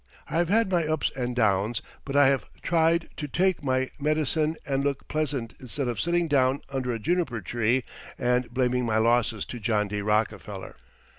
I 0.27 0.37
have 0.39 0.49
had 0.49 0.71
my 0.71 0.87
ups 0.87 1.11
and 1.15 1.35
downs, 1.35 1.83
but 2.05 2.15
I 2.15 2.29
have 2.29 2.45
tried 2.63 3.09
to 3.17 3.27
take 3.27 3.61
my 3.63 3.91
medicine 3.99 4.55
and 4.65 4.83
look 4.83 5.07
pleasant 5.07 5.53
instead 5.59 5.87
of 5.87 6.01
sitting 6.01 6.27
down 6.27 6.61
under 6.71 6.91
a 6.91 6.97
juniper 6.97 7.39
tree 7.39 7.83
and 8.17 8.49
blaming 8.49 8.83
my 8.83 8.97
losses 8.97 9.45
to 9.45 9.59
John 9.59 9.87
D. 9.89 10.01
Rockefeller. 10.01 10.75